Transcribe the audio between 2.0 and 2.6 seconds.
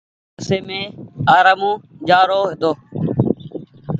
جآرو